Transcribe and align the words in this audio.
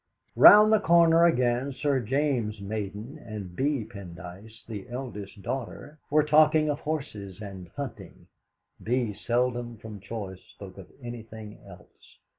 Round 0.35 0.73
the 0.73 0.79
corner 0.79 1.25
again 1.25 1.73
Sir 1.73 1.99
James 1.99 2.59
Malden 2.59 3.19
and 3.23 3.55
Bee 3.55 3.85
Pendyce 3.85 4.65
(the 4.65 4.89
eldest 4.89 5.43
daughter) 5.43 5.99
were 6.09 6.23
talking 6.23 6.71
of 6.71 6.79
horses 6.79 7.39
and 7.39 7.67
hunting 7.75 8.25
Bee 8.81 9.13
seldom 9.13 9.77
from 9.77 9.99
choice 9.99 10.41
spoke 10.43 10.79
of 10.79 10.91
anything 11.03 11.59
else. 11.67 12.17